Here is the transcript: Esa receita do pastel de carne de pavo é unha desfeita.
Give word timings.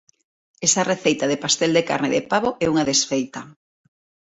Esa 0.67 0.87
receita 0.91 1.29
do 1.31 1.41
pastel 1.43 1.71
de 1.77 1.83
carne 1.89 2.09
de 2.15 2.21
pavo 2.31 2.49
é 2.63 2.65
unha 2.73 2.87
desfeita. 2.89 3.41